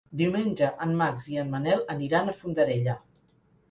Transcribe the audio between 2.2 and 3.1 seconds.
a Fondarella.